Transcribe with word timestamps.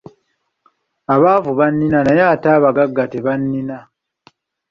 Abaavu 1.13 1.51
bannina 1.59 1.99
naye 2.05 2.23
ate 2.33 2.47
abagagga 2.57 3.03
tebannina. 3.11 3.77